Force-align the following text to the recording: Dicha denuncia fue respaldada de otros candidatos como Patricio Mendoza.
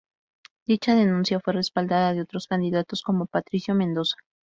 Dicha 0.65 0.95
denuncia 0.95 1.39
fue 1.39 1.53
respaldada 1.53 2.13
de 2.15 2.21
otros 2.21 2.47
candidatos 2.47 3.03
como 3.03 3.27
Patricio 3.27 3.75
Mendoza. 3.75 4.15